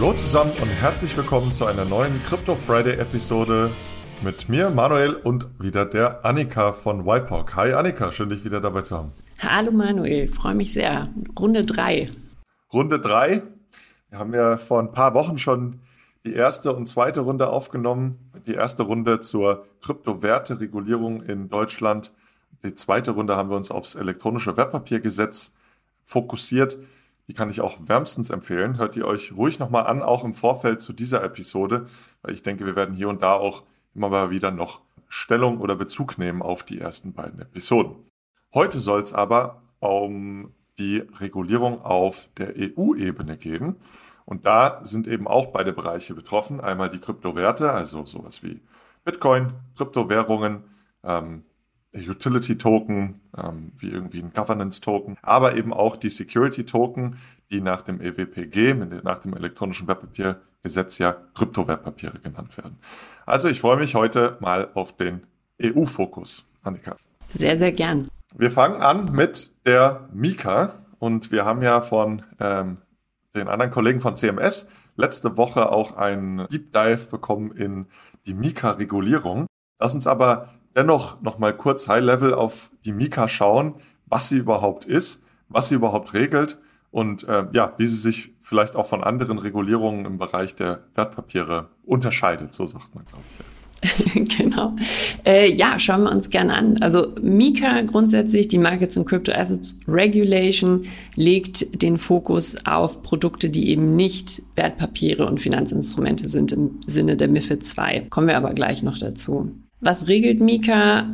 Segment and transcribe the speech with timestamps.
[0.00, 3.68] Hallo zusammen und herzlich willkommen zu einer neuen Crypto Friday Episode
[4.22, 7.56] mit mir, Manuel, und wieder der Annika von YPOC.
[7.56, 9.12] Hi Annika, schön dich wieder dabei zu haben.
[9.40, 11.08] Hallo Manuel, freue mich sehr.
[11.36, 12.06] Runde 3.
[12.72, 13.42] Runde 3.
[14.10, 15.80] Wir haben ja vor ein paar Wochen schon
[16.24, 18.30] die erste und zweite Runde aufgenommen.
[18.46, 22.12] Die erste Runde zur Kryptowerte-Regulierung in Deutschland.
[22.62, 25.56] Die zweite Runde haben wir uns aufs elektronische Wertpapiergesetz
[26.04, 26.78] fokussiert.
[27.28, 28.78] Die kann ich auch wärmstens empfehlen.
[28.78, 31.86] Hört ihr euch ruhig nochmal an, auch im Vorfeld zu dieser Episode,
[32.22, 35.76] weil ich denke, wir werden hier und da auch immer mal wieder noch Stellung oder
[35.76, 37.96] Bezug nehmen auf die ersten beiden Episoden.
[38.54, 43.76] Heute soll es aber um die Regulierung auf der EU-Ebene gehen.
[44.24, 46.60] Und da sind eben auch beide Bereiche betroffen.
[46.60, 48.60] Einmal die Kryptowerte, also sowas wie
[49.04, 50.64] Bitcoin, Kryptowährungen,
[51.02, 51.44] ähm,
[51.94, 57.16] Utility-Token, ähm, wie irgendwie ein Governance-Token, aber eben auch die Security-Token,
[57.50, 62.78] die nach dem EWPG, nach dem elektronischen Wertpapiergesetz ja Kryptowertpapiere genannt werden.
[63.26, 65.26] Also ich freue mich heute mal auf den
[65.62, 66.96] EU-Fokus, Annika.
[67.30, 68.08] Sehr, sehr gern.
[68.36, 72.78] Wir fangen an mit der Mika und wir haben ja von ähm,
[73.34, 77.86] den anderen Kollegen von CMS letzte Woche auch einen Deep Dive bekommen in
[78.26, 79.46] die Mika-Regulierung.
[79.80, 80.48] Lass uns aber
[80.78, 83.74] dennoch noch mal kurz High Level auf die Mika schauen,
[84.06, 86.58] was sie überhaupt ist, was sie überhaupt regelt
[86.92, 91.68] und äh, ja, wie sie sich vielleicht auch von anderen Regulierungen im Bereich der Wertpapiere
[91.84, 93.38] unterscheidet, so sagt man, glaube ich.
[93.38, 93.44] Ja.
[94.38, 94.74] genau.
[95.24, 96.76] Äh, ja, schauen wir uns gerne an.
[96.80, 100.84] Also Mika grundsätzlich, die Markets and Crypto Assets Regulation,
[101.14, 107.28] legt den Fokus auf Produkte, die eben nicht Wertpapiere und Finanzinstrumente sind im Sinne der
[107.28, 108.06] MIFID 2.
[108.10, 109.52] Kommen wir aber gleich noch dazu.
[109.80, 111.06] Was regelt Mika?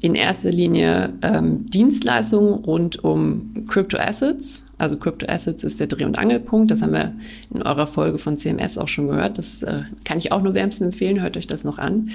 [0.00, 4.64] in erster Linie ähm, Dienstleistungen rund um Crypto Assets.
[4.78, 6.70] Also Crypto Assets ist der Dreh- und Angelpunkt.
[6.70, 7.14] Das haben wir
[7.52, 9.38] in eurer Folge von CMS auch schon gehört.
[9.38, 11.20] Das äh, kann ich auch nur wärmstens empfehlen.
[11.20, 12.10] Hört euch das noch an.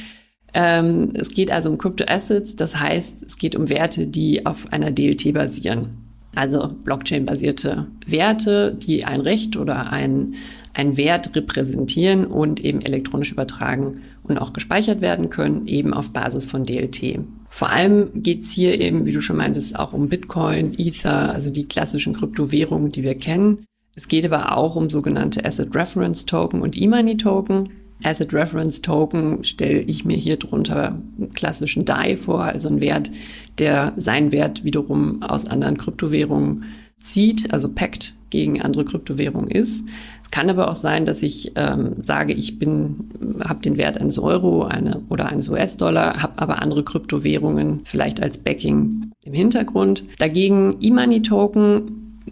[0.54, 2.56] Ähm, es geht also um Crypto Assets.
[2.56, 5.90] Das heißt, es geht um Werte, die auf einer DLT basieren.
[6.36, 10.36] Also Blockchain-basierte Werte, die ein Recht oder ein
[10.74, 16.46] einen Wert repräsentieren und eben elektronisch übertragen und auch gespeichert werden können, eben auf Basis
[16.46, 17.20] von DLT.
[17.48, 21.52] Vor allem geht es hier eben, wie du schon meintest, auch um Bitcoin, Ether, also
[21.52, 23.66] die klassischen Kryptowährungen, die wir kennen.
[23.96, 27.70] Es geht aber auch um sogenannte Asset Reference Token und E-Money Token.
[28.04, 33.12] Asset Reference Token stelle ich mir hier drunter einen klassischen DAI vor, also einen Wert,
[33.60, 36.66] der seinen Wert wiederum aus anderen Kryptowährungen
[36.98, 39.86] zieht, also packt gegen andere Kryptowährungen ist.
[40.24, 43.12] Es kann aber auch sein, dass ich ähm, sage, ich bin,
[43.48, 48.40] habe den Wert eines Euro eine, oder eines US-Dollar, habe aber andere Kryptowährungen vielleicht als
[48.40, 50.04] Backing im Hintergrund.
[50.18, 52.24] Dagegen E-Money-Token,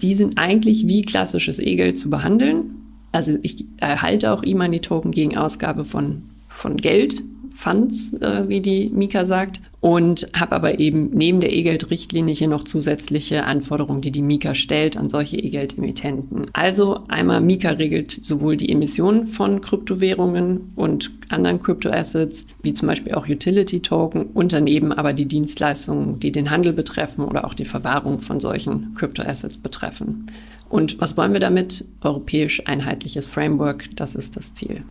[0.00, 2.76] die sind eigentlich wie klassisches E-Geld zu behandeln.
[3.10, 9.24] Also ich erhalte auch E-Money-Token gegen Ausgabe von, von Geld, Funds, äh, wie die Mika
[9.24, 14.54] sagt und habe aber eben neben der E-Geld-Richtlinie hier noch zusätzliche Anforderungen, die die Mika
[14.54, 16.46] stellt an solche E-Geld-Emittenten.
[16.52, 23.14] Also einmal Mika regelt sowohl die Emissionen von Kryptowährungen und anderen Kryptoassets, wie zum Beispiel
[23.14, 28.18] auch Utility-Token, und daneben aber die Dienstleistungen, die den Handel betreffen oder auch die Verwahrung
[28.18, 30.26] von solchen Kryptoassets betreffen.
[30.68, 31.84] Und was wollen wir damit?
[32.02, 34.82] Europäisch einheitliches Framework, das ist das Ziel.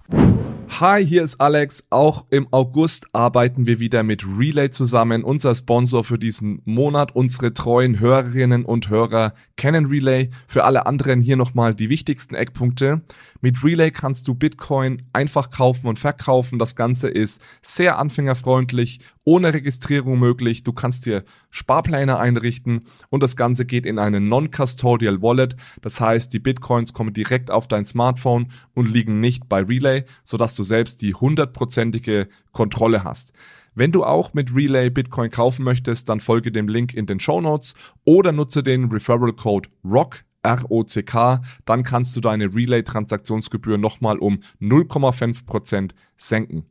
[0.70, 1.84] Hi, hier ist Alex.
[1.90, 4.85] Auch im August arbeiten wir wieder mit Relay zusammen,
[5.24, 7.16] unser Sponsor für diesen Monat.
[7.16, 10.30] Unsere treuen Hörerinnen und Hörer kennen Relay.
[10.48, 13.02] Für alle anderen hier nochmal die wichtigsten Eckpunkte.
[13.42, 16.58] Mit Relay kannst du Bitcoin einfach kaufen und verkaufen.
[16.58, 20.64] Das Ganze ist sehr anfängerfreundlich, ohne Registrierung möglich.
[20.64, 25.56] Du kannst dir Sparpläne einrichten und das Ganze geht in eine Non-Custodial Wallet.
[25.82, 30.56] Das heißt, die Bitcoins kommen direkt auf dein Smartphone und liegen nicht bei Relay, sodass
[30.56, 33.32] du selbst die hundertprozentige Kontrolle hast.
[33.78, 37.42] Wenn du auch mit Relay Bitcoin kaufen möchtest, dann folge dem Link in den Show
[37.42, 37.76] Notes
[38.06, 45.92] oder nutze den Referral Code ROCK ROCK, dann kannst du deine Relay-Transaktionsgebühr nochmal um 0,5%
[46.18, 46.66] senken.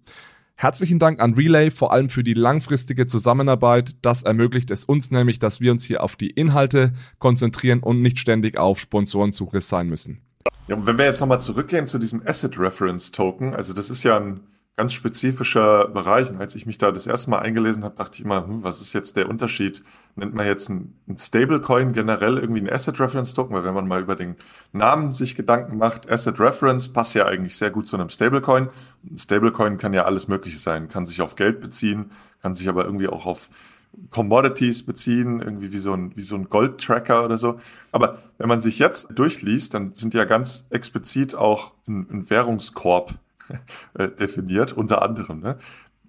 [0.55, 3.97] Herzlichen Dank an Relay, vor allem für die langfristige Zusammenarbeit.
[4.03, 8.19] Das ermöglicht es uns nämlich, dass wir uns hier auf die Inhalte konzentrieren und nicht
[8.19, 10.23] ständig auf Sponsorensuche sein müssen.
[10.69, 14.05] Ja, und wenn wir jetzt nochmal zurückgehen zu diesen Asset Reference Token, also das ist
[14.05, 14.41] ja ein
[14.77, 16.31] ganz spezifischer Bereich.
[16.31, 18.81] Und als ich mich da das erste Mal eingelesen habe, dachte ich immer, hm, was
[18.81, 19.83] ist jetzt der Unterschied?
[20.17, 23.55] Nennt man jetzt ein, Stablecoin generell irgendwie ein Asset Reference Token?
[23.55, 24.37] Weil wenn man mal über den
[24.73, 28.69] Namen sich Gedanken macht, Asset Reference passt ja eigentlich sehr gut zu einem Stablecoin.
[29.09, 32.11] Ein Stablecoin kann ja alles Mögliche sein, kann sich auf Geld beziehen,
[32.43, 33.51] kann sich aber irgendwie auch auf
[34.11, 37.61] Commodities beziehen, irgendwie wie so ein, wie so ein Gold-Tracker oder so.
[37.93, 43.13] Aber wenn man sich jetzt durchliest, dann sind ja ganz explizit auch ein, ein Währungskorb
[43.13, 43.15] äh,
[44.21, 45.41] definiert, unter anderem.
[45.41, 45.57] Ne?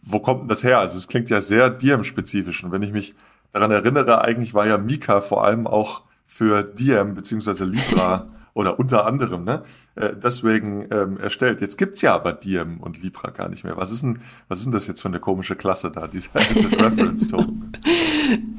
[0.02, 0.80] Wo kommt denn das her?
[0.80, 2.64] Also es klingt ja sehr Diem-spezifisch.
[2.64, 3.16] Und wenn ich mich
[3.52, 7.66] daran erinnere, eigentlich war ja Mika vor allem auch für Diem bzw.
[7.66, 9.63] Libra oder unter anderem, ne,
[9.96, 11.60] äh, deswegen ähm, erstellt.
[11.60, 13.75] Jetzt gibt's ja aber Diem und Libra gar nicht mehr.
[13.75, 16.72] Was ist denn, was ist denn das jetzt für eine komische Klasse da, dieser Asset
[16.81, 17.74] Reference Token?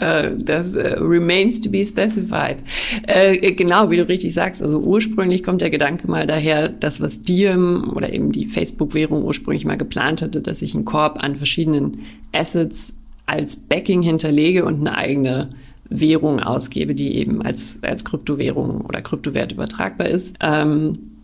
[0.01, 2.59] Uh, das uh, remains to be specified.
[3.09, 4.63] Uh, genau, wie du richtig sagst.
[4.63, 9.65] Also ursprünglich kommt der Gedanke mal daher, das, was Diem oder eben die Facebook-Währung ursprünglich
[9.65, 12.03] mal geplant hatte, dass ich einen Korb an verschiedenen
[12.33, 12.95] Assets
[13.25, 15.49] als Backing hinterlege und eine eigene
[15.89, 20.37] Währung ausgebe, die eben als, als Kryptowährung oder Kryptowert übertragbar ist.
[20.41, 21.17] Ähm,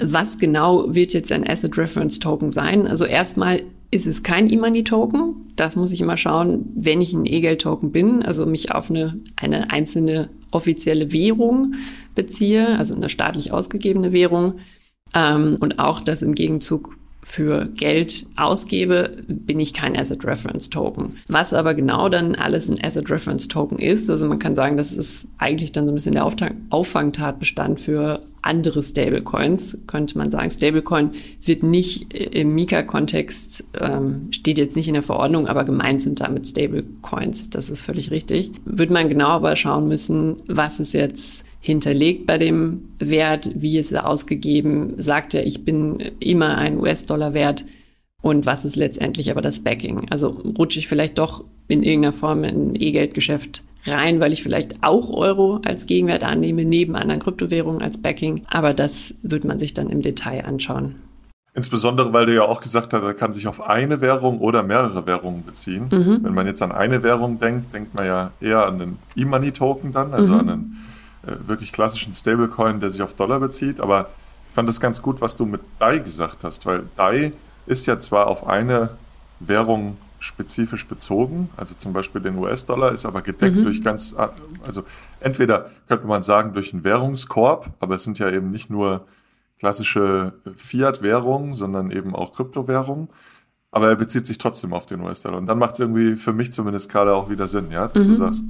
[0.00, 2.86] was genau wird jetzt ein Asset Reference Token sein?
[2.86, 5.52] Also erstmal ist es kein E-Money-Token.
[5.56, 9.70] Das muss ich immer schauen, wenn ich ein E-Geld-Token bin, also mich auf eine, eine
[9.70, 11.74] einzelne offizielle Währung
[12.14, 14.54] beziehe, also eine staatlich ausgegebene Währung.
[15.14, 16.97] Ähm, und auch, dass im Gegenzug
[17.28, 21.16] für Geld ausgebe, bin ich kein Asset Reference Token.
[21.28, 24.92] Was aber genau dann alles ein Asset Reference Token ist, also man kann sagen, das
[24.92, 26.26] ist eigentlich dann so ein bisschen der
[26.70, 30.50] Auffangtatbestand für andere Stablecoins, könnte man sagen.
[30.50, 31.10] Stablecoin
[31.44, 36.46] wird nicht im Mika-Kontext, ähm, steht jetzt nicht in der Verordnung, aber gemeint sind damit
[36.46, 37.50] Stablecoins.
[37.50, 38.52] Das ist völlig richtig.
[38.64, 43.92] Wird man genau aber schauen müssen, was ist jetzt hinterlegt bei dem Wert, wie ist
[43.92, 47.66] er ausgegeben, sagt er, ich bin immer ein US-Dollar wert
[48.22, 50.08] und was ist letztendlich aber das Backing.
[50.10, 54.82] Also rutsche ich vielleicht doch in irgendeiner Form in ein E-Geldgeschäft rein, weil ich vielleicht
[54.82, 58.42] auch Euro als Gegenwert annehme, neben anderen Kryptowährungen als Backing.
[58.48, 60.94] Aber das wird man sich dann im Detail anschauen.
[61.54, 65.06] Insbesondere, weil du ja auch gesagt hast, er kann sich auf eine Währung oder mehrere
[65.06, 65.88] Währungen beziehen.
[65.90, 66.20] Mhm.
[66.22, 70.14] Wenn man jetzt an eine Währung denkt, denkt man ja eher an einen E-Money-Token dann,
[70.14, 70.40] also mhm.
[70.40, 70.76] an einen
[71.40, 73.80] wirklich klassischen Stablecoin, der sich auf Dollar bezieht.
[73.80, 74.10] Aber
[74.48, 77.32] ich fand das ganz gut, was du mit DAI gesagt hast, weil DAI
[77.66, 78.90] ist ja zwar auf eine
[79.40, 83.62] Währung spezifisch bezogen, also zum Beispiel den US-Dollar, ist aber gedeckt mhm.
[83.62, 84.16] durch ganz,
[84.66, 84.82] also
[85.20, 89.06] entweder könnte man sagen durch einen Währungskorb, aber es sind ja eben nicht nur
[89.58, 93.08] klassische Fiat-Währungen, sondern eben auch Kryptowährungen.
[93.70, 95.38] Aber er bezieht sich trotzdem auf den US-Dollar.
[95.38, 98.12] Und dann macht es irgendwie für mich zumindest gerade auch wieder Sinn, ja, dass mhm.
[98.12, 98.44] du sagst,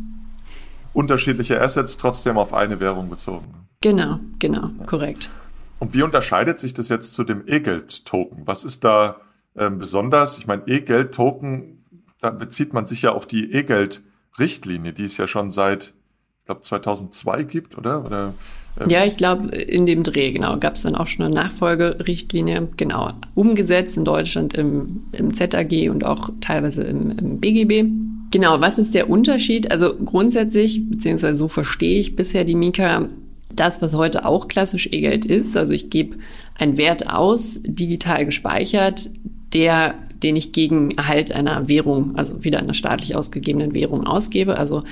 [0.93, 3.46] unterschiedliche Assets trotzdem auf eine Währung bezogen.
[3.81, 4.85] Genau, genau, ja.
[4.87, 5.31] korrekt.
[5.79, 8.46] Und wie unterscheidet sich das jetzt zu dem E-Geld-Token?
[8.46, 9.20] Was ist da
[9.56, 10.38] ähm, besonders?
[10.38, 11.85] Ich meine, E-Geld-Token,
[12.20, 15.94] da bezieht man sich ja auf die E-Geld-Richtlinie, die es ja schon seit,
[16.40, 18.05] ich glaube, 2002 gibt, oder?
[18.05, 18.35] oder
[18.81, 22.69] ähm ja, ich glaube, in dem Dreh, genau, gab es dann auch schon eine Nachfolgerichtlinie,
[22.76, 27.85] genau, umgesetzt in Deutschland im, im ZAG und auch teilweise im, im BGB.
[28.30, 29.70] Genau, was ist der Unterschied?
[29.70, 33.08] Also grundsätzlich, beziehungsweise so verstehe ich bisher die Mika,
[33.54, 35.56] das, was heute auch klassisch E-Geld ist.
[35.56, 36.19] Also ich gebe
[36.54, 39.10] einen Wert aus, digital gespeichert,
[39.54, 44.58] der, den ich gegen Erhalt einer Währung, also wieder einer staatlich ausgegebenen Währung ausgebe.
[44.58, 44.84] Also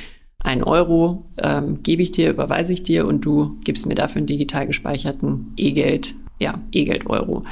[0.42, 4.26] ein Euro ähm, gebe ich dir, überweise ich dir und du gibst mir dafür einen
[4.26, 7.42] digital gespeicherten E-Geld, ja, E-Geld-Euro.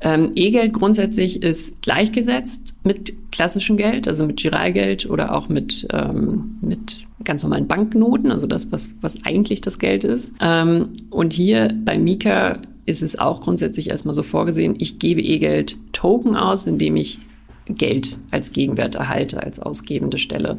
[0.00, 6.56] Ähm, E-Geld grundsätzlich ist gleichgesetzt mit klassischem Geld, also mit Giralgeld oder auch mit, ähm,
[6.60, 10.32] mit ganz normalen Banknoten, also das, was, was eigentlich das Geld ist.
[10.40, 15.76] Ähm, und hier bei Mika ist es auch grundsätzlich erstmal so vorgesehen, ich gebe E-Geld
[15.92, 17.20] Token aus, indem ich
[17.66, 20.58] Geld als Gegenwert erhalte, als ausgebende Stelle.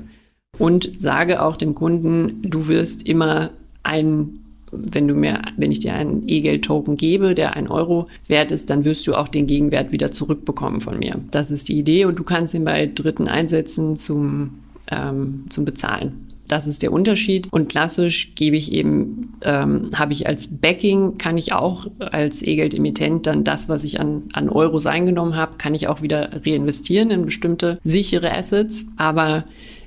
[0.58, 3.52] Und sage auch dem Kunden, du wirst immer
[3.84, 4.45] ein
[4.92, 8.86] wenn du mir, wenn ich dir einen E-Geld-Token gebe, der ein Euro wert ist, dann
[8.86, 11.20] wirst du auch den Gegenwert wieder zurückbekommen von mir.
[11.32, 14.60] Das ist die Idee und du kannst ihn bei Dritten einsetzen zum,
[14.92, 16.26] ähm, zum Bezahlen.
[16.48, 17.52] Das ist der Unterschied.
[17.52, 23.26] Und klassisch gebe ich eben, ähm, habe ich als Backing, kann ich auch als E-Geld-Emittent
[23.26, 27.26] dann das, was ich an, an Euros eingenommen habe, kann ich auch wieder reinvestieren in
[27.26, 28.86] bestimmte sichere Assets.
[28.98, 29.44] Aber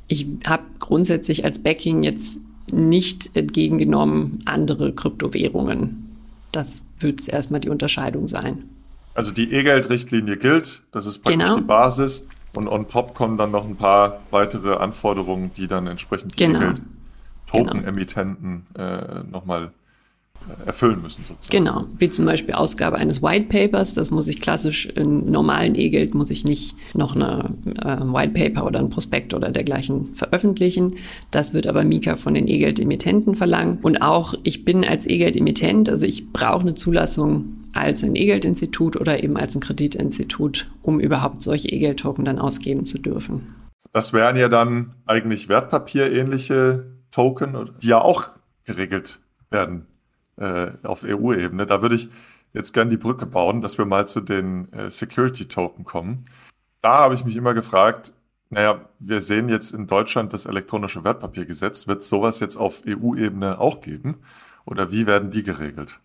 [0.09, 2.41] ich habe grundsätzlich als Backing jetzt
[2.73, 6.17] nicht entgegengenommen andere Kryptowährungen.
[6.53, 8.65] Das wird erstmal die Unterscheidung sein.
[9.15, 11.57] Also die E-Geld-Richtlinie gilt, das ist praktisch genau.
[11.57, 12.27] die Basis.
[12.55, 16.61] Und on top kommen dann noch ein paar weitere Anforderungen, die dann entsprechend die genau.
[16.61, 18.89] E-Geld-Token-Emittenten genau.
[18.89, 19.73] äh, nochmal
[20.67, 21.65] erfüllen müssen sozusagen.
[21.65, 26.15] Genau, wie zum Beispiel Ausgabe eines White Papers, das muss ich klassisch in normalen E-Geld,
[26.15, 30.97] muss ich nicht noch eine äh, White Paper oder ein Prospekt oder dergleichen veröffentlichen.
[31.31, 33.79] Das wird aber Mika von den E-Geld-Emittenten verlangen.
[33.83, 39.23] Und auch ich bin als E-Geld-Emittent, also ich brauche eine Zulassung als ein E-Geld-Institut oder
[39.23, 43.55] eben als ein Kreditinstitut, um überhaupt solche E-Geld-Token dann ausgeben zu dürfen.
[43.93, 48.27] Das wären ja dann eigentlich wertpapierähnliche Token, die ja auch
[48.65, 49.87] geregelt werden
[50.39, 51.67] äh, auf EU-Ebene.
[51.67, 52.09] Da würde ich
[52.53, 56.25] jetzt gern die Brücke bauen, dass wir mal zu den äh, Security-Token kommen.
[56.81, 58.13] Da habe ich mich immer gefragt,
[58.51, 61.87] naja, wir sehen jetzt in Deutschland das elektronische Wertpapiergesetz.
[61.87, 64.17] Wird sowas jetzt auf EU-Ebene auch geben?
[64.65, 66.01] Oder wie werden die geregelt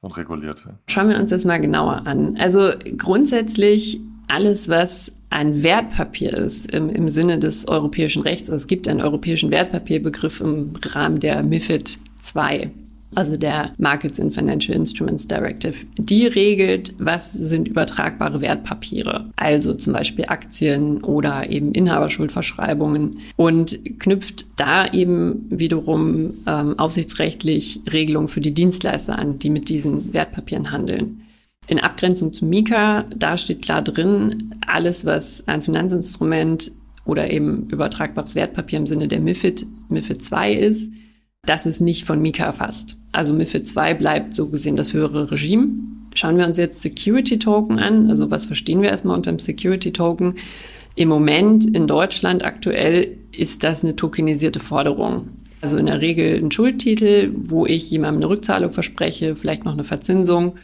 [0.00, 0.66] und reguliert?
[0.86, 2.36] Schauen wir uns das mal genauer an.
[2.38, 8.48] Also grundsätzlich alles, was ein Wertpapier ist im, im Sinne des europäischen Rechts.
[8.50, 11.98] Also es gibt einen europäischen Wertpapierbegriff im Rahmen der MIFID
[12.34, 12.70] II
[13.14, 19.92] also der Markets in Financial Instruments Directive, die regelt, was sind übertragbare Wertpapiere, also zum
[19.92, 28.54] Beispiel Aktien oder eben Inhaberschuldverschreibungen und knüpft da eben wiederum ähm, aufsichtsrechtlich Regelungen für die
[28.54, 31.22] Dienstleister an, die mit diesen Wertpapieren handeln.
[31.68, 36.72] In Abgrenzung zu Mika, da steht klar drin, alles, was ein Finanzinstrument
[37.04, 40.90] oder eben übertragbares Wertpapier im Sinne der MIFID, MIFID 2 ist,
[41.44, 42.96] das ist nicht von Mika erfasst.
[43.10, 45.70] Also MIFID 2 bleibt so gesehen das höhere Regime.
[46.14, 48.08] Schauen wir uns jetzt Security Token an.
[48.08, 50.34] Also was verstehen wir erstmal unter dem Security Token?
[50.94, 55.30] Im Moment in Deutschland aktuell ist das eine tokenisierte Forderung.
[55.60, 59.84] Also in der Regel ein Schuldtitel, wo ich jemandem eine Rückzahlung verspreche, vielleicht noch eine
[59.84, 60.56] Verzinsung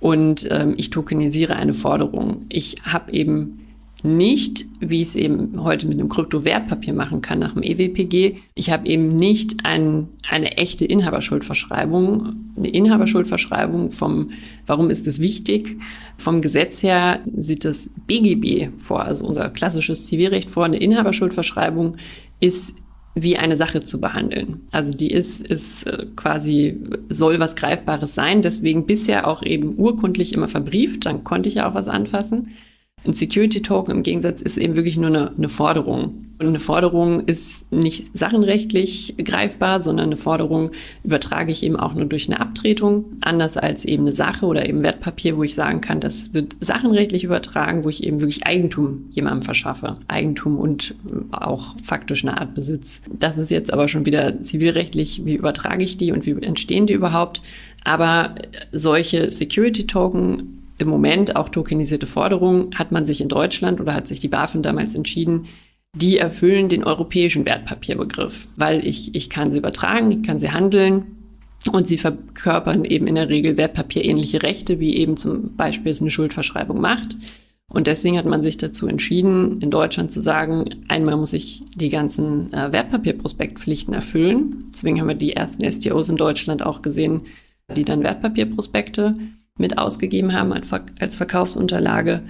[0.00, 2.44] und ähm, ich tokenisiere eine Forderung.
[2.48, 3.65] Ich habe eben
[4.06, 8.36] nicht, wie ich es eben heute mit einem Kryptowertpapier machen kann nach dem EWPG.
[8.54, 12.36] Ich habe eben nicht ein, eine echte Inhaberschuldverschreibung.
[12.56, 14.30] Eine Inhaberschuldverschreibung vom,
[14.66, 15.76] warum ist das wichtig?
[16.16, 20.64] Vom Gesetz her sieht das BGB vor, also unser klassisches Zivilrecht vor.
[20.64, 21.96] Eine Inhaberschuldverschreibung
[22.40, 22.74] ist
[23.14, 24.60] wie eine Sache zu behandeln.
[24.72, 30.34] Also die ist, ist äh, quasi, soll was Greifbares sein, deswegen bisher auch eben urkundlich
[30.34, 32.48] immer verbrieft, dann konnte ich ja auch was anfassen.
[33.06, 36.24] Ein Security Token im Gegensatz ist eben wirklich nur eine, eine Forderung.
[36.38, 40.72] Und eine Forderung ist nicht sachenrechtlich greifbar, sondern eine Forderung
[41.04, 43.06] übertrage ich eben auch nur durch eine Abtretung.
[43.20, 47.22] Anders als eben eine Sache oder eben Wertpapier, wo ich sagen kann, das wird sachenrechtlich
[47.22, 49.98] übertragen, wo ich eben wirklich Eigentum jemandem verschaffe.
[50.08, 50.94] Eigentum und
[51.30, 53.00] auch faktisch eine Art Besitz.
[53.08, 56.94] Das ist jetzt aber schon wieder zivilrechtlich, wie übertrage ich die und wie entstehen die
[56.94, 57.40] überhaupt.
[57.84, 58.34] Aber
[58.72, 64.06] solche Security Token im Moment auch tokenisierte Forderungen, hat man sich in Deutschland oder hat
[64.06, 65.46] sich die BaFin damals entschieden,
[65.94, 71.16] die erfüllen den europäischen Wertpapierbegriff, weil ich, ich kann sie übertragen, ich kann sie handeln
[71.72, 76.10] und sie verkörpern eben in der Regel wertpapierähnliche Rechte, wie eben zum Beispiel es eine
[76.10, 77.16] Schuldverschreibung macht.
[77.68, 81.88] Und deswegen hat man sich dazu entschieden, in Deutschland zu sagen, einmal muss ich die
[81.88, 84.66] ganzen äh, Wertpapierprospektpflichten erfüllen.
[84.72, 87.22] Deswegen haben wir die ersten STOs in Deutschland auch gesehen,
[87.74, 89.16] die dann Wertpapierprospekte
[89.56, 92.22] mit ausgegeben haben als Verkaufsunterlage.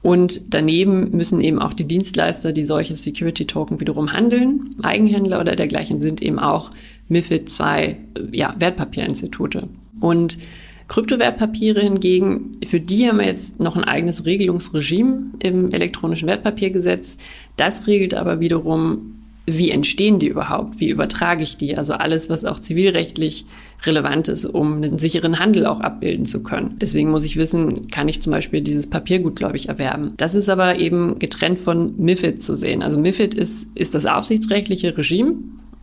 [0.00, 6.00] Und daneben müssen eben auch die Dienstleister, die solche Security-Token wiederum handeln, Eigenhändler oder dergleichen,
[6.00, 6.70] sind eben auch
[7.08, 7.96] MIFID 2
[8.32, 9.68] ja, Wertpapierinstitute.
[10.00, 10.38] Und
[10.86, 17.18] Kryptowertpapiere hingegen, für die haben wir jetzt noch ein eigenes Regelungsregime im elektronischen Wertpapiergesetz.
[17.56, 19.17] Das regelt aber wiederum,
[19.56, 20.80] wie entstehen die überhaupt?
[20.80, 21.76] Wie übertrage ich die?
[21.76, 23.46] Also alles, was auch zivilrechtlich
[23.84, 26.76] relevant ist, um einen sicheren Handel auch abbilden zu können.
[26.80, 30.14] Deswegen muss ich wissen, kann ich zum Beispiel dieses Papiergut, glaube ich, erwerben.
[30.16, 32.82] Das ist aber eben getrennt von MIFID zu sehen.
[32.82, 35.36] Also MIFID ist, ist das aufsichtsrechtliche Regime,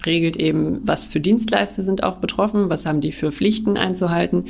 [0.06, 4.46] regelt eben, was für Dienstleister sind auch betroffen, was haben die für Pflichten einzuhalten.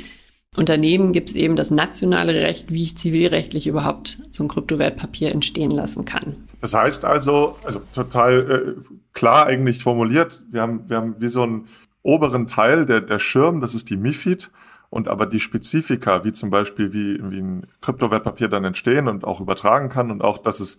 [0.56, 5.32] Und daneben gibt es eben das nationale Recht, wie ich zivilrechtlich überhaupt so ein Kryptowertpapier
[5.32, 6.36] entstehen lassen kann.
[6.60, 11.44] Das heißt also, also total äh, klar eigentlich formuliert, wir haben, wir haben wie so
[11.44, 11.66] ein
[12.02, 14.50] oberen Teil, der, der Schirm, das ist die MIFID.
[14.88, 19.40] Und aber die Spezifika, wie zum Beispiel, wie, wie ein Kryptowertpapier dann entstehen und auch
[19.40, 20.78] übertragen kann und auch, dass es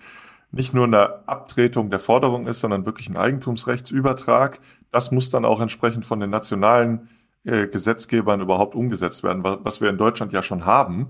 [0.51, 4.59] nicht nur eine Abtretung der Forderung ist, sondern wirklich ein Eigentumsrechtsübertrag,
[4.91, 7.09] das muss dann auch entsprechend von den nationalen
[7.47, 11.09] äh, Gesetzgebern überhaupt umgesetzt werden, was wir in Deutschland ja schon haben.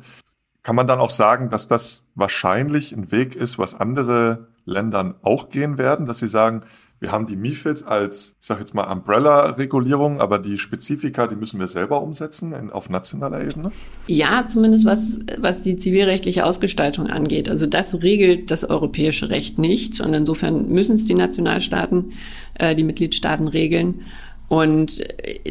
[0.63, 5.50] Kann man dann auch sagen, dass das wahrscheinlich ein Weg ist, was andere Ländern auch
[5.50, 6.62] gehen werden, dass sie sagen,
[7.00, 11.60] wir haben die MIFID als, ich sage jetzt mal, Umbrella-Regulierung, aber die Spezifika, die müssen
[11.60, 13.70] wir selber umsetzen in, auf nationaler Ebene?
[14.08, 17.50] Ja, zumindest was, was die zivilrechtliche Ausgestaltung angeht.
[17.50, 22.13] Also das regelt das europäische Recht nicht und insofern müssen es die Nationalstaaten,
[22.56, 24.01] äh, die Mitgliedstaaten regeln.
[24.50, 25.04] Und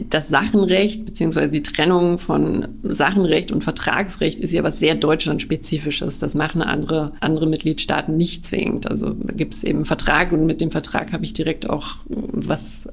[0.09, 6.19] das Sachenrecht beziehungsweise die Trennung von Sachenrecht und Vertragsrecht ist ja was sehr deutschlandspezifisches.
[6.19, 8.89] Das machen andere, andere Mitgliedstaaten nicht zwingend.
[8.91, 12.87] Also gibt es eben einen Vertrag und mit dem Vertrag habe ich direkt auch was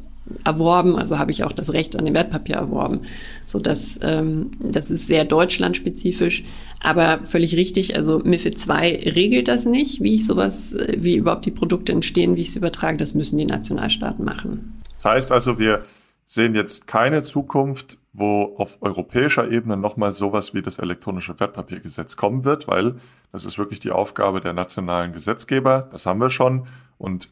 [0.46, 3.02] erworben, also habe ich auch das Recht an dem Wertpapier erworben.
[3.46, 6.44] So dass ähm, das ist sehr deutschlandspezifisch,
[6.82, 7.96] aber völlig richtig.
[7.96, 12.42] Also MiFID 2 regelt das nicht, wie ich sowas, wie überhaupt die Produkte entstehen, wie
[12.42, 12.98] ich es übertrage.
[12.98, 14.74] Das müssen die Nationalstaaten machen.
[15.04, 15.84] Das heißt also, wir
[16.26, 22.46] sehen jetzt keine Zukunft, wo auf europäischer Ebene nochmal sowas wie das elektronische Wertpapiergesetz kommen
[22.46, 22.96] wird, weil
[23.34, 25.90] das ist wirklich die Aufgabe der nationalen Gesetzgeber.
[25.92, 26.68] Das haben wir schon.
[26.98, 27.30] Und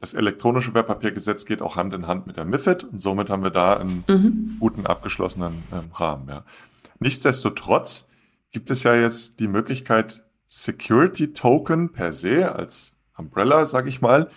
[0.00, 3.50] das elektronische Wertpapiergesetz geht auch Hand in Hand mit der MIFID und somit haben wir
[3.50, 4.56] da einen mhm.
[4.58, 6.28] guten abgeschlossenen ähm, Rahmen.
[6.30, 6.44] Ja.
[6.98, 8.08] Nichtsdestotrotz
[8.52, 14.28] gibt es ja jetzt die Möglichkeit, Security Token per se als Umbrella, sage ich mal,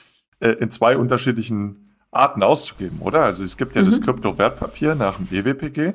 [0.41, 3.23] äh, in zwei unterschiedlichen Arten auszugeben, oder?
[3.23, 3.87] Also es gibt ja mhm.
[3.87, 5.93] das Kryptowertpapier nach dem EWPG,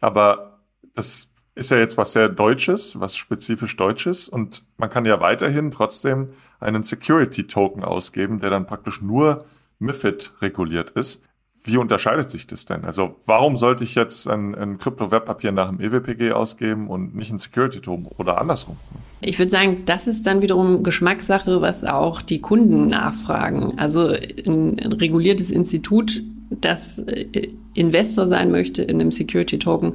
[0.00, 0.60] aber
[0.94, 5.70] das ist ja jetzt was sehr Deutsches, was spezifisch Deutsches und man kann ja weiterhin
[5.70, 6.30] trotzdem
[6.60, 9.44] einen Security Token ausgeben, der dann praktisch nur
[9.78, 11.24] MIFID reguliert ist.
[11.64, 12.84] Wie unterscheidet sich das denn?
[12.84, 17.38] Also warum sollte ich jetzt ein, ein Krypto-Wertpapier nach dem EWPG ausgeben und nicht ein
[17.38, 18.76] Security-Token oder andersrum?
[19.20, 23.78] Ich würde sagen, das ist dann wiederum Geschmackssache, was auch die Kunden nachfragen.
[23.78, 29.94] Also ein, ein reguliertes Institut, das äh, Investor sein möchte in einem Security-Token,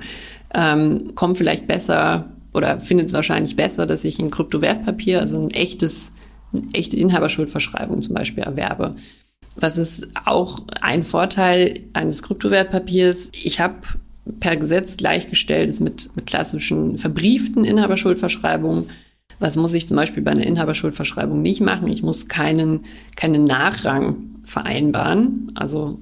[0.53, 5.51] ähm, kommt vielleicht besser oder findet es wahrscheinlich besser, dass ich ein Kryptowertpapier, also ein
[5.51, 6.13] echtes,
[6.53, 8.95] eine echte Inhaberschuldverschreibung zum Beispiel erwerbe.
[9.59, 13.29] Was ist auch ein Vorteil eines Kryptowertpapiers?
[13.31, 13.75] Ich habe
[14.39, 18.89] per Gesetz gleichgestellt mit, mit klassischen verbrieften Inhaberschuldverschreibungen.
[19.39, 21.87] Was muss ich zum Beispiel bei einer Inhaberschuldverschreibung nicht machen?
[21.87, 22.81] Ich muss keinen,
[23.15, 25.51] keinen Nachrang vereinbaren.
[25.55, 25.99] Also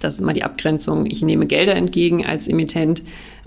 [0.00, 1.06] das ist immer die Abgrenzung.
[1.06, 3.02] Ich nehme Gelder entgegen als Emittent,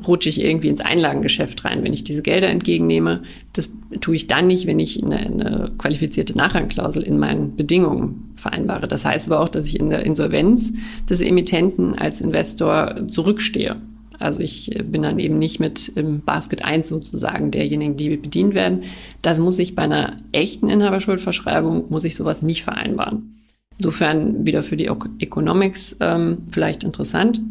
[0.08, 1.84] rutsche ich irgendwie ins Einlagengeschäft rein.
[1.84, 3.24] Wenn ich diese Gelder entgegennehme,
[3.54, 3.70] das
[4.02, 8.88] tue ich dann nicht, wenn ich eine, eine qualifizierte Nachrangklausel in meinen Bedingungen vereinbare.
[8.88, 10.72] Das heißt aber auch, dass ich in der Insolvenz
[11.10, 13.78] des Emittenten als Investor zurückstehe.
[14.20, 18.82] Also ich bin dann eben nicht mit im Basket 1 sozusagen derjenigen, die bedient werden.
[19.22, 23.36] Das muss ich bei einer echten Inhaberschuldverschreibung, muss ich sowas nicht vereinbaren.
[23.78, 27.42] Insofern wieder für die Economics ähm, vielleicht interessant.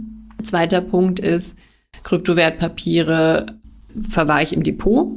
[0.43, 1.57] Zweiter Punkt ist,
[2.03, 3.47] Kryptowertpapiere
[4.09, 5.09] verwahre ich im Depot.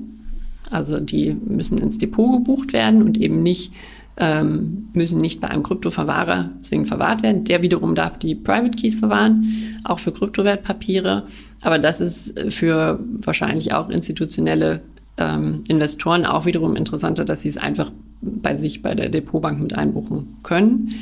[0.70, 3.72] Also die müssen ins Depot gebucht werden und eben nicht,
[4.18, 7.44] ähm, müssen nicht bei einem Kryptoverwahrer zwingend verwahrt werden.
[7.44, 11.24] Der wiederum darf die Private Keys verwahren, auch für Kryptowertpapiere.
[11.62, 14.82] Aber das ist für wahrscheinlich auch institutionelle
[15.18, 19.78] ähm, Investoren auch wiederum interessanter, dass sie es einfach bei sich bei der Depotbank mit
[19.78, 20.96] einbuchen können.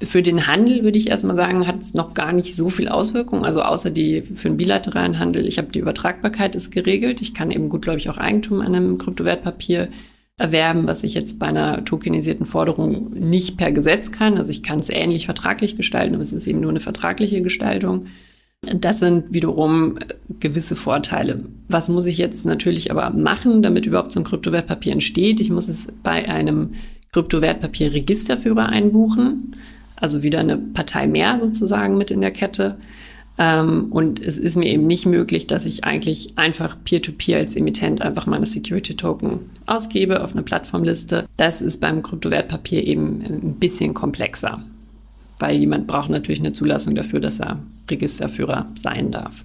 [0.00, 3.44] Für den Handel würde ich erstmal sagen, hat es noch gar nicht so viel Auswirkungen.
[3.44, 7.20] Also außer die für den bilateralen Handel, ich habe die Übertragbarkeit ist geregelt.
[7.20, 9.88] Ich kann eben gut, glaube ich, auch Eigentum an einem Kryptowertpapier
[10.38, 14.38] erwerben, was ich jetzt bei einer tokenisierten Forderung nicht per Gesetz kann.
[14.38, 18.06] Also ich kann es ähnlich vertraglich gestalten, aber es ist eben nur eine vertragliche Gestaltung.
[18.62, 19.98] Das sind wiederum
[20.40, 21.44] gewisse Vorteile.
[21.68, 25.40] Was muss ich jetzt natürlich aber machen, damit überhaupt so ein Kryptowertpapier entsteht?
[25.40, 26.72] Ich muss es bei einem
[27.12, 29.56] Kryptowertpapier-Registerführer einbuchen,
[29.96, 32.78] also wieder eine Partei mehr sozusagen mit in der Kette.
[33.38, 37.56] Ähm, und es ist mir eben nicht möglich, dass ich eigentlich einfach Peer-to-Peer -Peer als
[37.56, 41.26] Emittent einfach meine Security-Token ausgebe auf eine Plattformliste.
[41.36, 44.62] Das ist beim Kryptowertpapier eben ein bisschen komplexer
[45.38, 47.58] weil jemand braucht natürlich eine Zulassung dafür, dass er
[47.90, 49.44] Registerführer sein darf.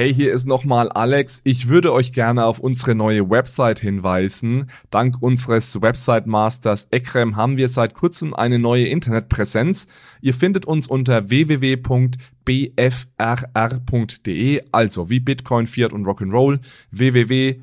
[0.00, 1.42] Hey, hier ist nochmal Alex.
[1.44, 4.70] Ich würde euch gerne auf unsere neue Website hinweisen.
[4.90, 9.88] Dank unseres Website Masters Ekrem haben wir seit kurzem eine neue Internetpräsenz.
[10.22, 11.82] Ihr findet uns unter www.bfrr.de,
[14.72, 16.60] also wie Bitcoin, Fiat und Rock'n'Roll,
[16.92, 17.60] www.bfrr.de.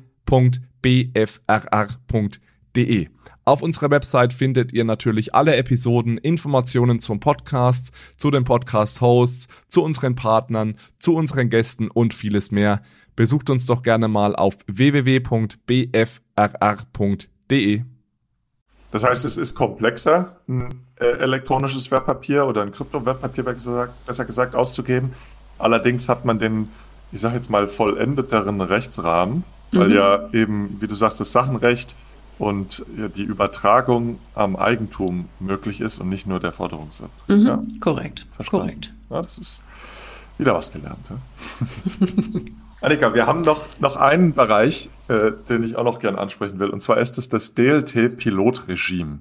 [3.48, 9.82] Auf unserer Website findet ihr natürlich alle Episoden, Informationen zum Podcast, zu den Podcast-Hosts, zu
[9.82, 12.82] unseren Partnern, zu unseren Gästen und vieles mehr.
[13.16, 15.32] Besucht uns doch gerne mal auf www.bfrr.de.
[18.90, 25.12] Das heißt, es ist komplexer, ein äh, elektronisches Wertpapier oder ein Kryptowertpapier besser gesagt auszugeben.
[25.58, 26.68] Allerdings hat man den,
[27.12, 29.94] ich sage jetzt mal, vollendeteren Rechtsrahmen, weil mhm.
[29.94, 31.96] ja eben, wie du sagst, das Sachenrecht
[32.38, 32.84] und
[33.16, 37.28] die Übertragung am Eigentum möglich ist und nicht nur der Forderungssatzrecht.
[37.28, 37.62] Mhm, ja?
[37.80, 38.26] Korrekt.
[38.34, 38.66] Verstanden.
[38.66, 38.94] Korrekt.
[39.10, 39.62] Ja, das ist
[40.38, 41.10] wieder was gelernt.
[41.10, 42.06] Ja?
[42.80, 46.70] Annika, wir haben noch, noch einen Bereich, äh, den ich auch noch gern ansprechen will,
[46.70, 49.18] und zwar ist es das DLT-Pilotregime.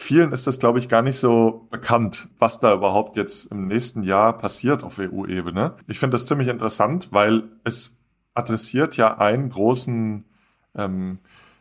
[0.00, 4.04] Vielen ist das, glaube ich, gar nicht so bekannt, was da überhaupt jetzt im nächsten
[4.04, 5.74] Jahr passiert auf EU-Ebene.
[5.88, 7.98] Ich finde das ziemlich interessant, weil es
[8.34, 10.24] adressiert ja einen großen
[10.76, 11.18] ähm,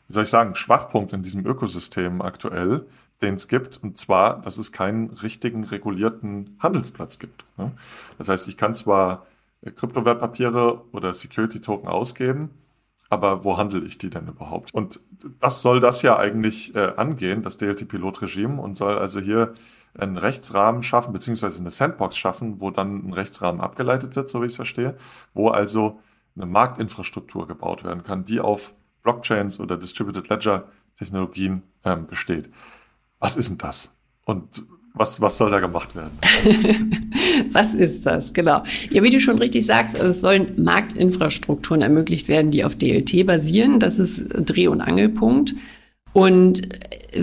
[0.08, 2.86] wie soll ich sagen, Schwachpunkt in diesem Ökosystem aktuell,
[3.22, 7.46] den es gibt, und zwar, dass es keinen richtigen regulierten Handelsplatz gibt.
[7.58, 7.72] Ne?
[8.18, 9.26] Das heißt, ich kann zwar
[9.76, 12.52] Kryptowertpapiere oder Security-Token ausgeben,
[13.10, 14.74] aber wo handle ich die denn überhaupt?
[14.74, 15.00] Und
[15.40, 19.54] das soll das ja eigentlich äh, angehen, das DLT-Pilotregime, und soll also hier
[19.98, 24.46] einen Rechtsrahmen schaffen, beziehungsweise eine Sandbox schaffen, wo dann ein Rechtsrahmen abgeleitet wird, so wie
[24.46, 24.96] ich es verstehe,
[25.34, 26.00] wo also
[26.36, 28.74] eine Marktinfrastruktur gebaut werden kann, die auf
[29.08, 30.66] Blockchains oder Distributed Ledger
[30.98, 32.50] Technologien ähm, besteht.
[33.20, 33.96] Was ist denn das?
[34.26, 36.18] Und was, was soll da gemacht werden?
[37.54, 38.34] was ist das?
[38.34, 38.64] Genau.
[38.90, 43.26] Ja, wie du schon richtig sagst, also es sollen Marktinfrastrukturen ermöglicht werden, die auf DLT
[43.26, 43.80] basieren.
[43.80, 45.56] Das ist Dreh- und Angelpunkt.
[46.12, 46.68] Und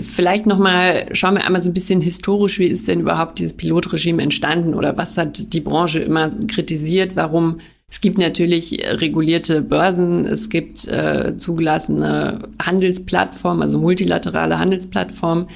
[0.01, 4.23] vielleicht nochmal, schauen wir einmal so ein bisschen historisch, wie ist denn überhaupt dieses Pilotregime
[4.23, 10.49] entstanden oder was hat die Branche immer kritisiert, warum es gibt natürlich regulierte Börsen, es
[10.49, 15.47] gibt äh, zugelassene Handelsplattformen, also multilaterale Handelsplattformen.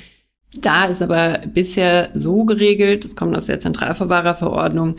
[0.62, 4.96] Da ist aber bisher so geregelt, das kommt aus der Zentralverwahrerverordnung,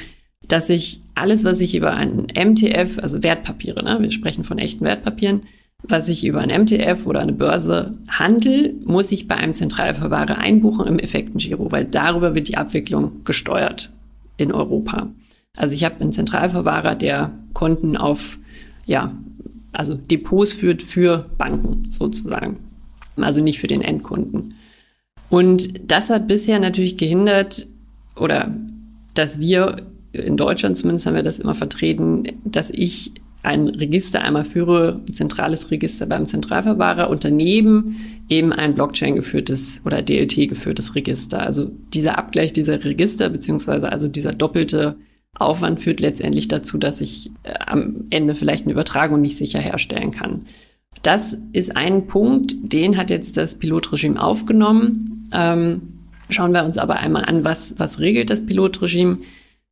[0.49, 4.85] dass ich alles, was ich über einen MTF, also Wertpapiere, ne, wir sprechen von echten
[4.85, 5.43] Wertpapieren,
[5.83, 10.87] was ich über ein MTF oder eine Börse handel, muss ich bei einem Zentralverwahrer einbuchen
[10.87, 13.91] im Effektengiro, weil darüber wird die Abwicklung gesteuert
[14.37, 15.09] in Europa.
[15.57, 18.39] Also ich habe einen Zentralverwahrer, der Konten auf,
[18.87, 19.17] ja,
[19.73, 22.59] also Depots führt für Banken sozusagen.
[23.17, 24.55] Also nicht für den Endkunden.
[25.29, 27.67] Und das hat bisher natürlich gehindert,
[28.17, 28.55] oder
[29.15, 34.45] dass wir in Deutschland zumindest haben wir das immer vertreten, dass ich ein Register einmal
[34.45, 37.97] führe, ein zentrales Register beim Zentralverwahrer und daneben
[38.29, 41.41] eben ein Blockchain geführtes oder DLT geführtes Register.
[41.41, 44.97] Also dieser Abgleich dieser Register, beziehungsweise also dieser doppelte
[45.39, 50.11] Aufwand führt letztendlich dazu, dass ich äh, am Ende vielleicht eine Übertragung nicht sicher herstellen
[50.11, 50.47] kann.
[51.03, 55.29] Das ist ein Punkt, den hat jetzt das Pilotregime aufgenommen.
[55.33, 55.83] Ähm,
[56.29, 59.19] schauen wir uns aber einmal an, was, was regelt das Pilotregime.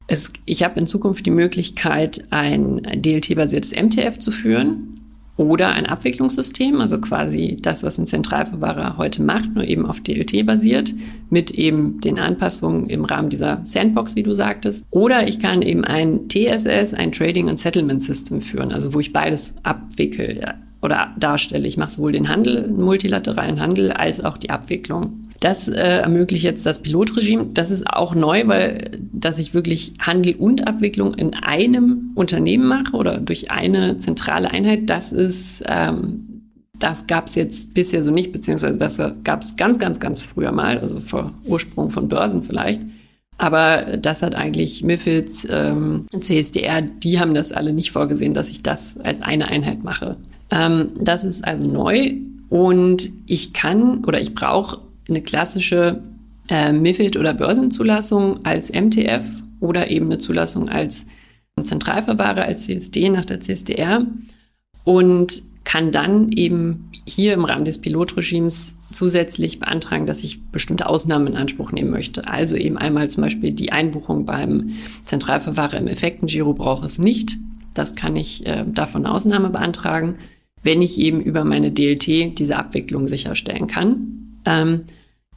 [0.06, 4.94] Es, ich habe in Zukunft die Möglichkeit, ein DLT-basiertes MTF zu führen
[5.38, 10.44] oder ein Abwicklungssystem, also quasi das, was ein Zentralverwahrer heute macht, nur eben auf DLT
[10.44, 10.92] basiert,
[11.30, 14.84] mit eben den Anpassungen im Rahmen dieser Sandbox, wie du sagtest.
[14.90, 19.12] Oder ich kann eben ein TSS, ein Trading and Settlement System führen, also wo ich
[19.12, 21.68] beides abwickel oder darstelle.
[21.68, 25.27] Ich mache sowohl den Handel, multilateralen Handel, als auch die Abwicklung.
[25.40, 27.46] Das äh, ermöglicht jetzt das Pilotregime.
[27.52, 32.96] Das ist auch neu, weil dass ich wirklich Handel und Abwicklung in einem Unternehmen mache
[32.96, 36.28] oder durch eine zentrale Einheit, das ist ähm,
[36.78, 40.52] das gab es jetzt bisher so nicht, beziehungsweise das gab es ganz, ganz, ganz früher
[40.52, 42.82] mal, also vor Ursprung von Börsen vielleicht.
[43.36, 48.62] Aber das hat eigentlich MIFID, ähm, CSDR, die haben das alle nicht vorgesehen, dass ich
[48.62, 50.16] das als eine Einheit mache.
[50.50, 52.14] Ähm, das ist also neu
[52.48, 56.02] und ich kann oder ich brauche eine klassische
[56.48, 59.24] äh, MIFID oder Börsenzulassung als MTF
[59.60, 61.06] oder eben eine Zulassung als
[61.62, 64.06] Zentralverwahrer, als CSD nach der CSDR
[64.84, 71.26] und kann dann eben hier im Rahmen des Pilotregimes zusätzlich beantragen, dass ich bestimmte Ausnahmen
[71.26, 72.26] in Anspruch nehmen möchte.
[72.26, 74.70] Also eben einmal zum Beispiel die Einbuchung beim
[75.04, 77.36] Zentralverwahrer im Effektengiro brauche es nicht.
[77.74, 80.16] Das kann ich äh, davon Ausnahme beantragen,
[80.62, 84.40] wenn ich eben über meine DLT diese Abwicklung sicherstellen kann.
[84.46, 84.84] Ähm,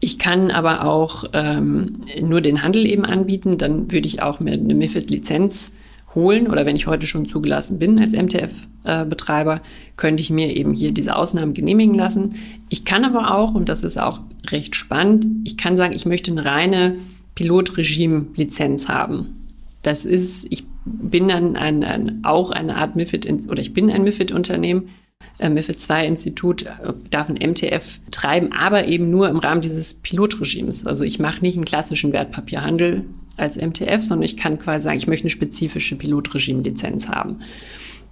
[0.02, 3.60] ich kann aber auch ähm, nur den Handel eben anbieten.
[3.60, 5.72] Dann würde ich auch mir eine MIFID-Lizenz
[6.16, 9.62] holen oder wenn ich heute schon zugelassen bin als MTF-Betreiber,
[9.98, 12.36] könnte ich mir eben hier diese Ausnahmen genehmigen lassen.
[12.68, 16.32] Ich kann aber auch, und das ist auch recht spannend, ich kann sagen, ich möchte
[16.32, 16.96] eine reine
[17.36, 19.48] Pilotregime-Lizenz haben.
[19.84, 24.04] Das ist, ich bin dann ein, ein, auch eine Art MIFID oder ich bin ein
[24.04, 24.90] MIFID-Unternehmen
[25.40, 30.86] MIFID II-Institut äh, darf ein MTF treiben, aber eben nur im Rahmen dieses Pilotregimes.
[30.86, 33.06] Also ich mache nicht einen klassischen Wertpapierhandel
[33.38, 37.40] als MTF, sondern ich kann quasi sagen, ich möchte eine spezifische Pilotregime-Lizenz haben.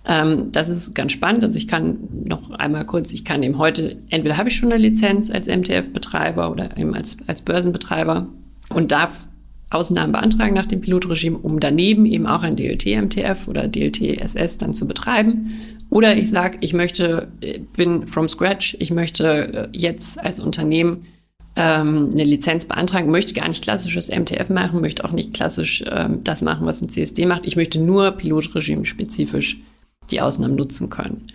[0.06, 1.44] Ähm, das ist ganz spannend.
[1.44, 4.82] Also ich kann noch einmal kurz, ich kann eben heute, entweder habe ich schon eine
[4.82, 8.28] Lizenz als MTF-Betreiber oder eben als, als Börsenbetreiber
[8.70, 9.29] und darf
[9.72, 14.88] Ausnahmen beantragen nach dem Pilotregime, um daneben eben auch ein DLT-MTF oder DLT-SS dann zu
[14.88, 15.52] betreiben.
[15.90, 21.06] Oder ich sage, ich möchte, äh, bin from scratch, ich möchte äh, jetzt als Unternehmen
[21.56, 26.24] ähm, eine Lizenz beantragen, möchte gar nicht klassisches MTF machen, möchte auch nicht klassisch ähm,
[26.24, 27.46] das machen, was ein CSD macht.
[27.46, 29.58] Ich möchte nur Pilotregime-spezifisch
[30.10, 31.26] die Ausnahmen nutzen können.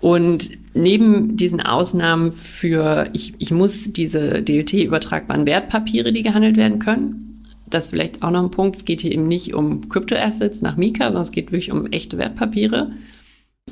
[0.00, 7.27] Und neben diesen Ausnahmen für, ich, ich muss diese DLT-übertragbaren Wertpapiere, die gehandelt werden können,
[7.70, 8.76] das ist vielleicht auch noch ein Punkt.
[8.76, 12.18] Es geht hier eben nicht um Kryptoassets nach Mika, sondern es geht wirklich um echte
[12.18, 12.92] Wertpapiere.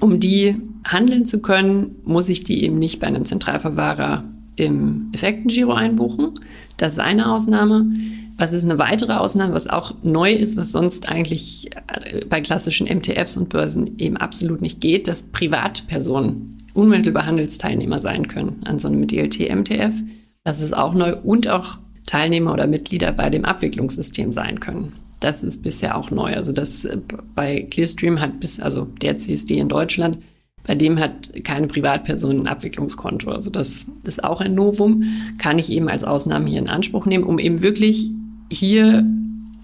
[0.01, 4.25] Um die handeln zu können, muss ich die eben nicht bei einem Zentralverwahrer
[4.57, 6.33] im Effektengiro einbuchen.
[6.77, 7.87] Das ist eine Ausnahme.
[8.39, 12.87] Was ist eine weitere Ausnahme, was auch neu ist, was sonst eigentlich äh, bei klassischen
[12.87, 18.89] MTFs und Börsen eben absolut nicht geht, dass Privatpersonen unmittelbar Handelsteilnehmer sein können an so
[18.89, 19.95] einem DLT-MTF.
[20.45, 24.93] Das ist auch neu und auch Teilnehmer oder Mitglieder bei dem Abwicklungssystem sein können.
[25.21, 26.35] Das ist bisher auch neu.
[26.35, 26.99] Also das äh,
[27.35, 30.19] bei Clearstream hat bis, also der CSD in Deutschland,
[30.67, 33.31] bei dem hat keine Privatperson ein Abwicklungskonto.
[33.31, 35.05] Also das ist auch ein Novum,
[35.39, 38.11] kann ich eben als Ausnahme hier in Anspruch nehmen, um eben wirklich
[38.51, 39.07] hier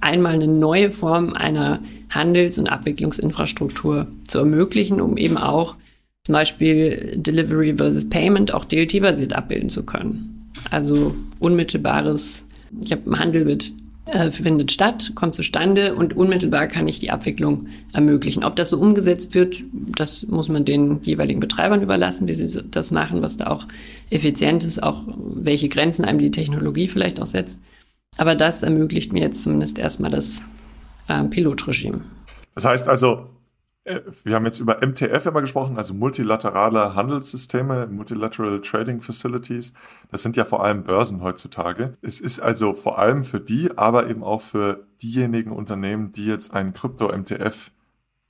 [0.00, 5.76] einmal eine neue Form einer Handels- und Abwicklungsinfrastruktur zu ermöglichen, um eben auch
[6.24, 10.50] zum Beispiel Delivery versus Payment auch DLT-basiert abbilden zu können.
[10.70, 12.44] Also unmittelbares,
[12.82, 13.72] ich habe Handel wird
[14.04, 18.42] äh, findet statt, kommt zustande und unmittelbar kann ich die Abwicklung ermöglichen.
[18.42, 22.90] Ob das so umgesetzt wird, das muss man den jeweiligen Betreibern überlassen, wie sie das
[22.90, 23.66] machen, was da auch
[24.10, 27.60] effizient ist, auch welche Grenzen einem die Technologie vielleicht auch setzt.
[28.16, 30.42] Aber das ermöglicht mir jetzt zumindest erstmal das
[31.08, 32.00] äh, Pilotregime.
[32.54, 33.26] Das heißt also,
[33.84, 39.72] wir haben jetzt über MTF immer gesprochen, also multilaterale Handelssysteme, Multilateral Trading Facilities.
[40.10, 41.92] Das sind ja vor allem Börsen heutzutage.
[42.00, 46.54] Es ist also vor allem für die, aber eben auch für diejenigen Unternehmen, die jetzt
[46.54, 47.72] einen Krypto-MTF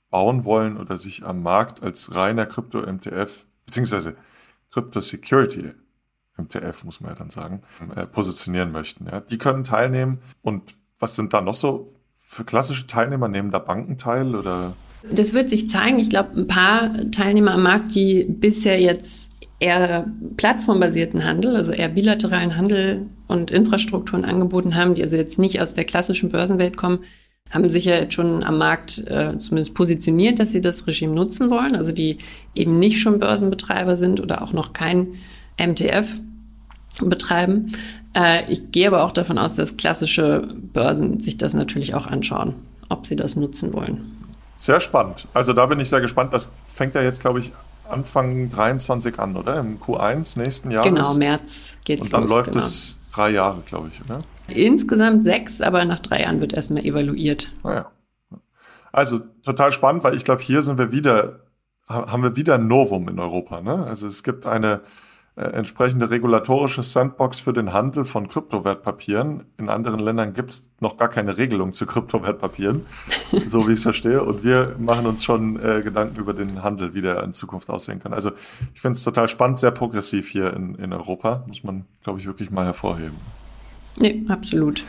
[0.09, 4.15] bauen wollen oder sich am Markt als reiner Krypto-MTF beziehungsweise
[4.71, 5.71] Crypto-Security
[6.37, 7.61] MTF, muss man ja dann sagen,
[7.95, 9.05] äh, positionieren möchten.
[9.05, 9.19] Ja.
[9.19, 10.19] Die können teilnehmen.
[10.41, 13.27] Und was sind da noch so für klassische Teilnehmer?
[13.27, 14.73] Nehmen da Banken teil oder?
[15.09, 15.99] Das wird sich zeigen.
[15.99, 21.89] Ich glaube, ein paar Teilnehmer am Markt, die bisher jetzt eher plattformbasierten Handel, also eher
[21.89, 26.99] bilateralen Handel und Infrastrukturen angeboten haben, die also jetzt nicht aus der klassischen Börsenwelt kommen,
[27.49, 31.49] haben sich ja jetzt schon am Markt äh, zumindest positioniert, dass sie das Regime nutzen
[31.49, 32.17] wollen, also die
[32.55, 35.13] eben nicht schon Börsenbetreiber sind oder auch noch kein
[35.59, 36.19] MTF
[37.01, 37.71] betreiben.
[38.15, 42.55] Äh, ich gehe aber auch davon aus, dass klassische Börsen sich das natürlich auch anschauen,
[42.89, 44.12] ob sie das nutzen wollen.
[44.63, 45.27] Sehr spannend.
[45.33, 46.33] Also da bin ich sehr gespannt.
[46.33, 47.51] Das fängt ja jetzt, glaube ich,
[47.89, 49.59] Anfang 23 an, oder?
[49.59, 50.85] Im Q1 nächsten Jahres.
[50.85, 52.63] Genau, März geht es Und dann los, läuft genau.
[52.63, 54.21] es drei Jahre, glaube ich, oder?
[54.47, 57.51] Insgesamt sechs, aber nach drei Jahren wird erstmal evaluiert.
[57.61, 57.91] Naja.
[58.31, 58.37] Ah,
[58.93, 61.41] also total spannend, weil ich glaube, hier sind wir wieder,
[61.89, 63.59] haben wir wieder ein Novum in Europa.
[63.59, 63.83] Ne?
[63.85, 64.79] Also es gibt eine
[65.35, 69.45] entsprechende regulatorische Sandbox für den Handel von Kryptowertpapieren.
[69.57, 72.85] In anderen Ländern gibt es noch gar keine Regelung zu Kryptowertpapieren,
[73.47, 74.23] so wie ich es verstehe.
[74.23, 77.99] Und wir machen uns schon äh, Gedanken über den Handel, wie der in Zukunft aussehen
[77.99, 78.13] kann.
[78.13, 78.31] Also
[78.75, 81.43] ich finde es total spannend, sehr progressiv hier in, in Europa.
[81.47, 83.15] Muss man, glaube ich, wirklich mal hervorheben.
[83.97, 84.83] Nee, absolut.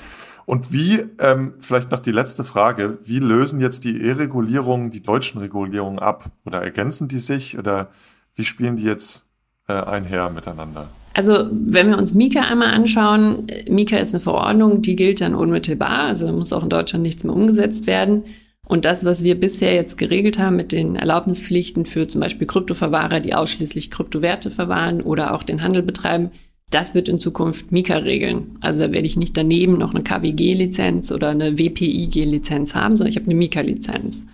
[0.46, 5.40] Und wie, ähm, vielleicht noch die letzte Frage, wie lösen jetzt die E-Regulierungen die deutschen
[5.40, 6.26] Regulierungen ab?
[6.44, 7.57] Oder ergänzen die sich?
[7.57, 7.88] Oder
[8.35, 9.30] wie spielen die jetzt
[9.68, 10.88] äh, einher miteinander?
[11.14, 16.00] Also wenn wir uns Mika einmal anschauen, Mika ist eine Verordnung, die gilt dann unmittelbar,
[16.00, 18.24] also da muss auch in Deutschland nichts mehr umgesetzt werden.
[18.66, 23.20] Und das, was wir bisher jetzt geregelt haben mit den Erlaubnispflichten für zum Beispiel Kryptoverwahrer,
[23.20, 26.31] die ausschließlich Kryptowerte verwahren oder auch den Handel betreiben,
[26.70, 28.57] das wird in Zukunft Mika regeln.
[28.61, 33.16] Also da werde ich nicht daneben noch eine KWG-Lizenz oder eine WPIG-Lizenz haben, sondern ich
[33.16, 34.24] habe eine Mika-Lizenz.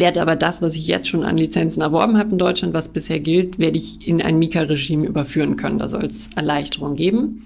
[0.00, 3.20] Werde aber das, was ich jetzt schon an Lizenzen erworben habe in Deutschland, was bisher
[3.20, 5.78] gilt, werde ich in ein Mika-Regime überführen können.
[5.78, 7.44] Da soll es Erleichterung geben.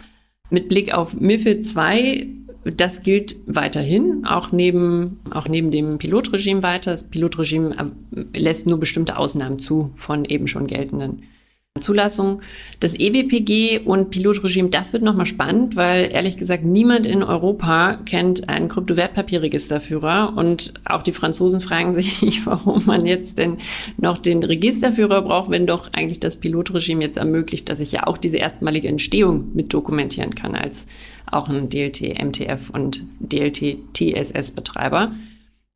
[0.51, 2.27] Mit Blick auf MIFID 2,
[2.65, 6.93] das gilt weiterhin, auch neben, auch neben dem Pilotregime weiter.
[6.93, 7.75] Das Pilotregime
[8.33, 11.23] lässt nur bestimmte Ausnahmen zu von eben schon geltenden
[11.81, 12.41] Zulassung.
[12.79, 18.49] Das EWPG und Pilotregime, das wird nochmal spannend, weil ehrlich gesagt niemand in Europa kennt
[18.49, 23.57] einen Kryptowertpapierregisterführer und auch die Franzosen fragen sich, warum man jetzt denn
[23.97, 28.19] noch den Registerführer braucht, wenn doch eigentlich das Pilotregime jetzt ermöglicht, dass ich ja auch
[28.19, 30.87] diese erstmalige Entstehung mit dokumentieren kann als
[31.27, 35.11] auch ein DLT MTF und DLT TSS Betreiber.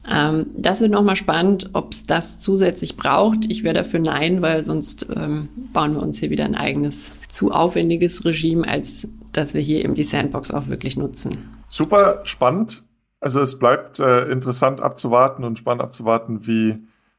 [0.06, 3.50] Ähm, das wird nochmal spannend, ob es das zusätzlich braucht.
[3.50, 7.52] Ich wäre dafür nein, weil sonst ähm, bauen wir uns hier wieder ein eigenes, zu
[7.52, 11.48] aufwendiges Regime, als dass wir hier eben die Sandbox auch wirklich nutzen.
[11.68, 12.84] Super spannend.
[13.20, 16.76] Also es bleibt äh, interessant abzuwarten und spannend abzuwarten, wie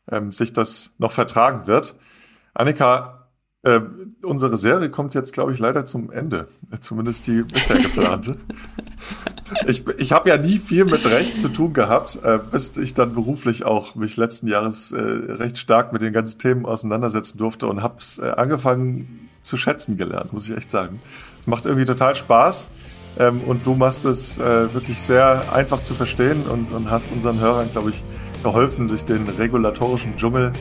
[0.10, 1.96] ähm, sich das noch vertragen wird.
[2.54, 3.30] Annika,
[3.64, 3.82] äh,
[4.24, 6.48] unsere Serie kommt jetzt, glaube ich, leider zum Ende.
[6.80, 8.38] Zumindest die bisher geplante.
[9.68, 13.14] ich ich habe ja nie viel mit Recht zu tun gehabt, äh, bis ich dann
[13.14, 17.82] beruflich auch mich letzten Jahres äh, recht stark mit den ganzen Themen auseinandersetzen durfte und
[17.82, 21.02] habe es äh, angefangen zu schätzen gelernt, muss ich echt sagen.
[21.40, 22.70] Es macht irgendwie total Spaß.
[23.18, 27.40] Ähm, und du machst es äh, wirklich sehr einfach zu verstehen und, und hast unseren
[27.40, 28.04] Hörern, glaube ich,
[28.44, 30.54] geholfen, durch den regulatorischen Dschungel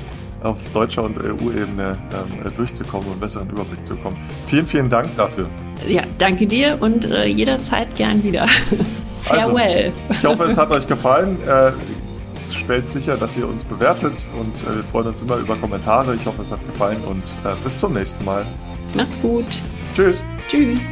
[0.42, 4.16] auf deutscher und EU-Ebene ähm, durchzukommen und einen besseren Überblick zu bekommen.
[4.46, 5.48] Vielen, vielen Dank dafür.
[5.88, 8.46] Ja, danke dir und äh, jederzeit gern wieder.
[9.20, 9.92] Farewell.
[10.09, 11.37] Also, ich hoffe, es hat euch gefallen.
[11.46, 11.72] Äh,
[12.55, 16.14] stellt sicher, dass ihr uns bewertet und äh, wir freuen uns immer über Kommentare.
[16.14, 18.44] Ich hoffe, es hat gefallen und äh, bis zum nächsten Mal.
[18.94, 19.46] Macht's gut.
[19.94, 20.22] Tschüss.
[20.48, 20.83] Tschüss.